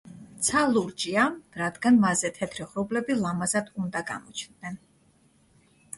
[0.45, 1.25] ცა ლურჯია,
[1.59, 4.81] რადგან მასზე თეთრი ღრუბლები ლამაზად უნდა გამოჩნდნენ.